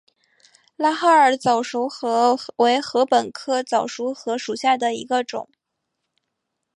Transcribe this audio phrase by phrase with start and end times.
[0.77, 5.47] 拉哈尔早熟禾为禾本科早熟禾属下的一个种。